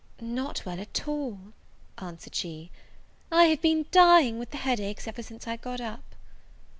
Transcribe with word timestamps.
"Not 0.19 0.65
well 0.65 0.79
at 0.79 1.07
all," 1.07 1.53
answered 1.99 2.33
she; 2.33 2.71
"I 3.31 3.43
have 3.43 3.61
been 3.61 3.85
dying 3.91 4.39
with 4.39 4.49
the 4.49 4.57
head 4.57 4.79
ache 4.79 5.07
ever 5.07 5.21
since 5.21 5.45
I 5.47 5.57
got 5.57 5.79
up." 5.79 6.15